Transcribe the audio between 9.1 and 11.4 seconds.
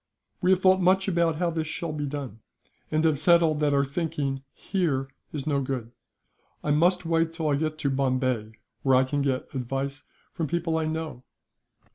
get advice from people I know."